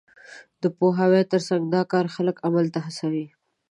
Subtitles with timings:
[0.61, 3.25] د پوهاوي تر څنګ، دا کار خلک عمل ته هڅوي.